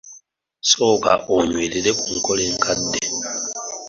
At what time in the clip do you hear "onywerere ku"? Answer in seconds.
1.35-2.07